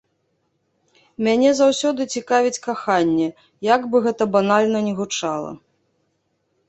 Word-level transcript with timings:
Мяне 1.27 1.49
заўсёды 1.59 2.01
цікавіць 2.17 2.61
каханне, 2.65 3.27
як 3.75 3.81
бы 3.93 3.97
гэта 4.09 4.23
банальна 4.37 4.79
не 4.87 4.93
гучала. 5.01 5.51